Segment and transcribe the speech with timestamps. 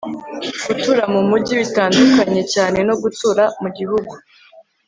[0.65, 4.11] gutura mumujyi bitandukanye cyane no gutura mugihugu